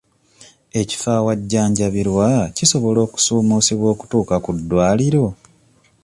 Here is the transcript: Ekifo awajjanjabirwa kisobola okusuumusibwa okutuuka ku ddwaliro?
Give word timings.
Ekifo 0.81 1.09
awajjanjabirwa 1.19 2.27
kisobola 2.55 2.99
okusuumusibwa 3.07 3.87
okutuuka 3.93 4.35
ku 4.43 4.51
ddwaliro? 4.57 5.25